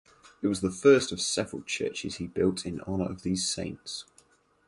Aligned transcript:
It 0.41 0.47
was 0.47 0.61
the 0.61 0.71
first 0.71 1.11
of 1.11 1.21
several 1.21 1.61
churches 1.61 2.15
he 2.15 2.25
built 2.25 2.65
in 2.65 2.81
honour 2.81 3.05
of 3.05 3.21
these 3.21 3.47
saints. 3.47 4.05